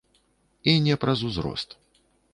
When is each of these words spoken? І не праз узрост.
І 0.73 0.75
не 0.87 0.95
праз 1.03 1.19
узрост. 1.29 1.77